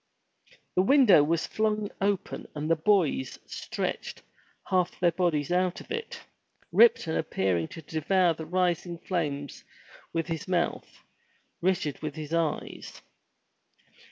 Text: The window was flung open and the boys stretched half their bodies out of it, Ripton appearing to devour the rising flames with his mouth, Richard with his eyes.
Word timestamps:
The 0.75 0.81
window 0.81 1.23
was 1.23 1.45
flung 1.45 1.91
open 2.01 2.47
and 2.55 2.67
the 2.71 2.75
boys 2.75 3.37
stretched 3.45 4.23
half 4.65 4.99
their 4.99 5.11
bodies 5.11 5.51
out 5.51 5.79
of 5.79 5.91
it, 5.91 6.19
Ripton 6.71 7.15
appearing 7.15 7.67
to 7.67 7.83
devour 7.83 8.33
the 8.33 8.47
rising 8.47 8.97
flames 8.97 9.63
with 10.11 10.25
his 10.25 10.47
mouth, 10.47 11.03
Richard 11.61 12.01
with 12.01 12.15
his 12.15 12.33
eyes. 12.33 13.03